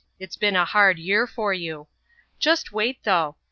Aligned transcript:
It's 0.19 0.35
been 0.35 0.55
a 0.55 0.65
hard 0.65 0.97
year 0.97 1.27
for 1.27 1.53
you. 1.53 1.87
Just 2.39 2.71
wait, 2.73 3.03
though. 3.03 3.35